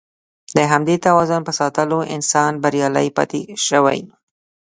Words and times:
د 0.57 0.57
همدې 0.71 0.95
توازن 1.05 1.41
په 1.47 1.53
ساتلو 1.59 1.97
انسان 2.15 2.51
بریالی 2.63 3.07
پاتې 3.17 3.39
شوی. 3.67 3.99